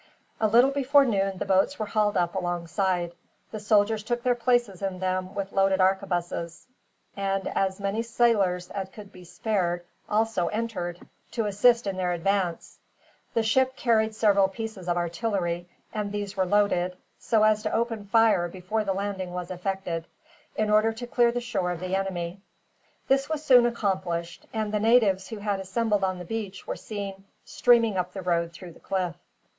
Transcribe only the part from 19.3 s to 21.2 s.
was effected, in order to